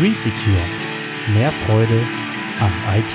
Green 0.00 0.14
Secure. 0.14 0.56
Mehr 1.34 1.52
Freude 1.52 2.00
am 2.58 2.72
IT. 2.96 3.14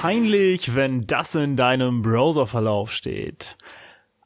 Peinlich, 0.00 0.74
wenn 0.74 1.06
das 1.06 1.34
in 1.34 1.54
deinem 1.54 2.00
Browserverlauf 2.00 2.90
steht. 2.90 3.58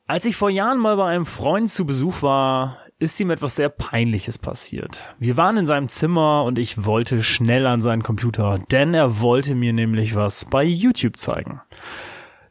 Als 0.06 0.24
ich 0.24 0.36
vor 0.36 0.50
Jahren 0.50 0.78
mal 0.78 0.96
bei 0.96 1.10
einem 1.10 1.26
Freund 1.26 1.68
zu 1.68 1.84
Besuch 1.84 2.22
war, 2.22 2.78
ist 3.00 3.18
ihm 3.18 3.30
etwas 3.30 3.56
sehr 3.56 3.70
Peinliches 3.70 4.38
passiert. 4.38 5.02
Wir 5.18 5.36
waren 5.36 5.56
in 5.56 5.66
seinem 5.66 5.88
Zimmer 5.88 6.44
und 6.44 6.60
ich 6.60 6.86
wollte 6.86 7.24
schnell 7.24 7.66
an 7.66 7.82
seinen 7.82 8.04
Computer, 8.04 8.60
denn 8.70 8.94
er 8.94 9.20
wollte 9.20 9.56
mir 9.56 9.72
nämlich 9.72 10.14
was 10.14 10.44
bei 10.44 10.62
YouTube 10.62 11.18
zeigen. 11.18 11.60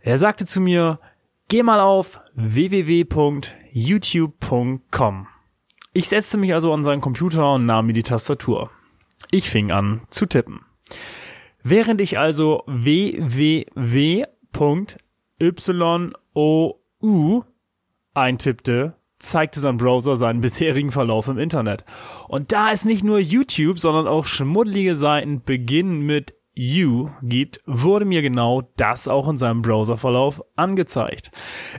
Er 0.02 0.18
sagte 0.18 0.46
zu 0.46 0.60
mir, 0.60 1.00
geh 1.48 1.64
mal 1.64 1.80
auf 1.80 2.20
www.youtube.com. 2.36 5.28
Ich 5.98 6.10
setzte 6.10 6.38
mich 6.38 6.54
also 6.54 6.72
an 6.74 6.84
seinen 6.84 7.02
Computer 7.02 7.56
und 7.56 7.66
nahm 7.66 7.88
mir 7.88 7.94
die 7.94 8.04
Tastatur. 8.04 8.70
Ich 9.32 9.50
fing 9.50 9.72
an 9.72 10.02
zu 10.12 10.28
tippen. 10.28 10.60
Während 11.64 12.02
ich 12.02 12.20
also 12.20 12.62
www.you 12.68 14.24
eintippte, 18.14 18.94
zeigte 19.18 19.60
sein 19.60 19.78
Browser 19.78 20.18
seinen 20.18 20.42
bisherigen 20.42 20.92
Verlauf 20.92 21.30
im 21.30 21.40
Internet. 21.40 21.84
Und 22.28 22.52
da 22.52 22.72
es 22.72 22.86
nicht 22.86 23.04
nur 23.04 23.18
YouTube, 23.18 23.80
sondern 23.80 24.06
auch 24.06 24.28
schmuddelige 24.28 24.96
Seiten 24.96 25.42
beginnen 25.42 26.02
mit 26.06 26.36
You 26.60 27.12
gibt, 27.22 27.60
wurde 27.68 28.06
mir 28.06 28.24
genau 28.24 28.64
das 28.78 29.08
auch 29.08 29.30
in 29.30 29.38
seinem 29.38 29.62
Browserverlauf 29.62 30.42
angezeigt. 30.56 31.30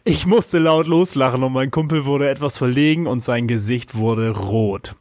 Ich 0.05 0.25
musste 0.25 0.61
laut 0.61 0.87
loslachen 0.87 1.43
und 1.43 1.53
mein 1.53 1.73
Kumpel 1.73 2.07
wurde 2.07 2.31
etwas 2.31 2.59
verlegen 2.59 3.09
und 3.09 3.21
sein 3.21 3.49
Gesicht 3.49 3.97
wurde 3.97 4.31
rot. 4.31 4.95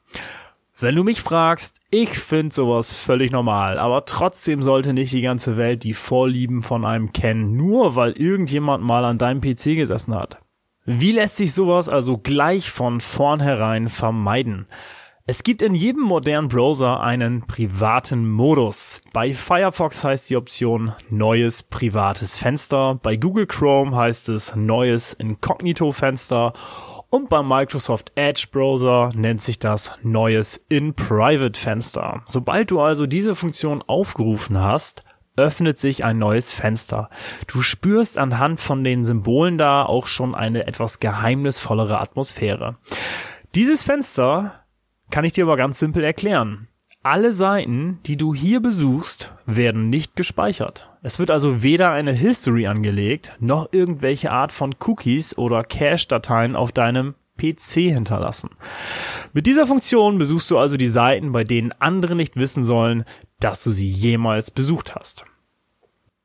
Wenn 0.80 0.96
du 0.96 1.04
mich 1.04 1.22
fragst, 1.22 1.82
ich 1.92 2.10
finde 2.10 2.56
sowas 2.56 2.98
völlig 2.98 3.32
normal, 3.32 3.78
aber 3.78 4.06
trotzdem 4.06 4.64
sollte 4.64 4.94
nicht 4.94 5.14
die 5.14 5.22
ganze 5.22 5.58
Welt 5.58 5.84
die 5.84 5.94
Vorlieben 5.94 6.64
von 6.64 6.84
einem 6.84 7.14
kennen, 7.14 7.56
nur 7.56 7.96
weil 7.96 8.14
irgendjemand 8.14 8.84
mal 8.84 9.06
an 9.06 9.20
deinem 9.20 9.42
PC 9.42 9.76
gesessen 9.76 10.16
hat. 10.16 10.40
Wie 10.86 11.12
lässt 11.12 11.38
sich 11.38 11.54
sowas 11.54 11.88
also 11.88 12.18
gleich 12.18 12.72
von 12.72 13.00
vornherein 13.00 13.90
vermeiden? 13.90 14.66
Es 15.30 15.44
gibt 15.44 15.62
in 15.62 15.76
jedem 15.76 16.04
modernen 16.04 16.48
Browser 16.48 17.02
einen 17.02 17.46
privaten 17.46 18.30
Modus. 18.30 19.02
Bei 19.12 19.34
Firefox 19.34 20.06
heißt 20.06 20.30
die 20.30 20.38
Option 20.38 20.94
neues 21.10 21.64
privates 21.64 22.38
Fenster, 22.38 22.98
bei 23.04 23.18
Google 23.18 23.46
Chrome 23.46 23.94
heißt 23.94 24.30
es 24.30 24.56
neues 24.56 25.12
Inkognito 25.12 25.92
Fenster 25.92 26.54
und 27.10 27.28
beim 27.28 27.46
Microsoft 27.46 28.14
Edge 28.16 28.48
Browser 28.54 29.12
nennt 29.16 29.42
sich 29.42 29.60
das 29.60 29.92
neues 30.02 30.64
In 30.70 30.94
Private 30.94 31.60
Fenster. 31.60 32.22
Sobald 32.24 32.72
du 32.72 32.80
also 32.80 33.06
diese 33.06 33.36
Funktion 33.36 33.84
aufgerufen 33.86 34.58
hast, 34.58 35.04
öffnet 35.36 35.78
sich 35.78 36.06
ein 36.06 36.20
neues 36.20 36.54
Fenster. 36.54 37.10
Du 37.48 37.62
spürst 37.62 38.18
anhand 38.18 38.62
von 38.62 38.82
den 38.82 39.04
Symbolen 39.04 39.58
da 39.58 39.84
auch 39.84 40.08
schon 40.08 40.34
eine 40.34 40.68
etwas 40.68 41.02
geheimnisvollere 41.02 42.00
Atmosphäre. 42.00 42.78
Dieses 43.56 43.84
Fenster 43.84 44.64
kann 45.12 45.26
ich 45.26 45.34
dir 45.34 45.46
aber 45.46 45.58
ganz 45.58 45.80
simpel 45.80 46.04
erklären. 46.04 46.68
Alle 47.04 47.32
Seiten, 47.32 48.00
die 48.06 48.18
du 48.18 48.34
hier 48.34 48.60
besuchst, 48.60 49.32
werden 49.46 49.90
nicht 49.90 50.16
gespeichert. 50.16 50.90
Es 51.04 51.20
wird 51.20 51.32
also 51.32 51.64
weder 51.64 51.92
eine 51.92 52.12
History 52.12 52.68
angelegt, 52.68 53.34
noch 53.40 53.70
irgendwelche 53.72 54.32
Art 54.32 54.52
von 54.52 54.76
Cookies 54.86 55.38
oder 55.38 55.64
Cache-Dateien 55.64 56.56
auf 56.56 56.74
deinem 56.74 57.16
PC 57.38 57.94
hinterlassen. 57.94 58.50
Mit 59.32 59.48
dieser 59.48 59.68
Funktion 59.68 60.18
besuchst 60.18 60.52
du 60.52 60.58
also 60.58 60.76
die 60.76 60.88
Seiten, 60.88 61.32
bei 61.32 61.44
denen 61.44 61.72
andere 61.80 62.16
nicht 62.16 62.36
wissen 62.36 62.64
sollen, 62.64 63.06
dass 63.40 63.64
du 63.64 63.72
sie 63.72 63.90
jemals 63.90 64.52
besucht 64.52 64.96
hast. 64.96 65.24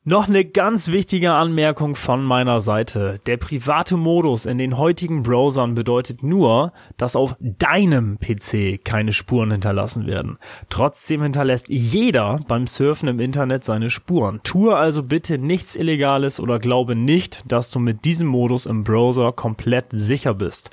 Noch 0.04 0.26
eine 0.26 0.44
ganz 0.44 0.90
wichtige 0.90 1.30
Anmerkung 1.30 1.94
von 1.94 2.24
meiner 2.24 2.60
Seite. 2.60 3.20
Der 3.26 3.36
private 3.36 3.96
Modus 3.96 4.46
in 4.46 4.58
den 4.58 4.76
heutigen 4.76 5.22
Browsern 5.22 5.76
bedeutet 5.76 6.24
nur, 6.24 6.72
dass 6.96 7.14
auf 7.14 7.36
deinem 7.38 8.18
PC 8.18 8.84
keine 8.84 9.12
Spuren 9.12 9.52
hinterlassen 9.52 10.08
werden. 10.08 10.38
Trotzdem 10.70 11.22
hinterlässt 11.22 11.68
jeder 11.68 12.40
beim 12.48 12.66
Surfen 12.66 13.10
im 13.10 13.20
Internet 13.20 13.62
seine 13.62 13.90
Spuren. 13.90 14.40
Tue 14.42 14.74
also 14.74 15.04
bitte 15.04 15.38
nichts 15.38 15.76
Illegales 15.76 16.40
oder 16.40 16.58
glaube 16.58 16.96
nicht, 16.96 17.44
dass 17.46 17.70
du 17.70 17.78
mit 17.78 18.04
diesem 18.04 18.26
Modus 18.26 18.66
im 18.66 18.82
Browser 18.82 19.30
komplett 19.30 19.86
sicher 19.90 20.34
bist. 20.34 20.70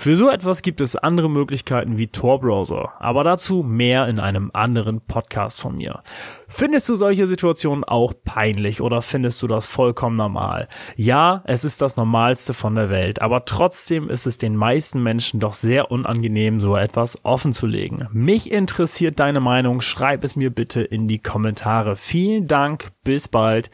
Für 0.00 0.16
so 0.16 0.30
etwas 0.30 0.62
gibt 0.62 0.80
es 0.80 0.94
andere 0.94 1.28
Möglichkeiten 1.28 1.98
wie 1.98 2.06
Tor-Browser, 2.06 2.92
aber 3.00 3.24
dazu 3.24 3.64
mehr 3.64 4.06
in 4.06 4.20
einem 4.20 4.52
anderen 4.54 5.00
Podcast 5.00 5.60
von 5.60 5.76
mir. 5.76 6.04
Findest 6.46 6.88
du 6.88 6.94
solche 6.94 7.26
Situationen 7.26 7.82
auch 7.82 8.12
peinlich 8.24 8.80
oder 8.80 9.02
findest 9.02 9.42
du 9.42 9.48
das 9.48 9.66
vollkommen 9.66 10.14
normal? 10.14 10.68
Ja, 10.94 11.42
es 11.46 11.64
ist 11.64 11.82
das 11.82 11.96
Normalste 11.96 12.54
von 12.54 12.76
der 12.76 12.90
Welt, 12.90 13.20
aber 13.20 13.44
trotzdem 13.44 14.08
ist 14.08 14.26
es 14.26 14.38
den 14.38 14.54
meisten 14.54 15.02
Menschen 15.02 15.40
doch 15.40 15.52
sehr 15.52 15.90
unangenehm, 15.90 16.60
so 16.60 16.76
etwas 16.76 17.24
offen 17.24 17.52
zu 17.52 17.66
legen. 17.66 18.06
Mich 18.12 18.52
interessiert 18.52 19.18
deine 19.18 19.40
Meinung, 19.40 19.80
schreib 19.80 20.22
es 20.22 20.36
mir 20.36 20.50
bitte 20.50 20.80
in 20.80 21.08
die 21.08 21.18
Kommentare. 21.18 21.96
Vielen 21.96 22.46
Dank, 22.46 22.92
bis 23.02 23.26
bald, 23.26 23.68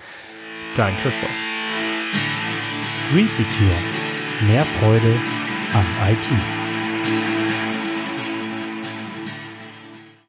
dein 0.75 0.97
Christoph. 1.03 1.29
Green 3.13 3.29
Secure. 3.29 3.77
Mehr 4.49 4.65
Freude 4.65 5.13
on 5.75 5.87
IT. 6.09 7.44